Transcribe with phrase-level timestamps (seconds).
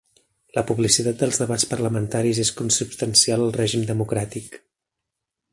[0.57, 4.63] La publicitat dels debats parlamentaris és consubstancial al règim democràtic.